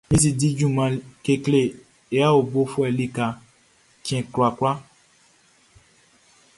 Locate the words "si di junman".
0.23-0.93